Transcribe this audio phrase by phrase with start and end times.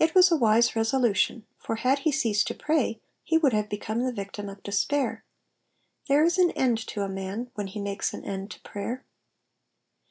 [0.00, 3.70] ''^ It was a wise resolution, for had he ceased to pray he would have
[3.70, 5.24] become the victim of despair;
[6.06, 9.06] there is an end to a man when he makes an end to prayer.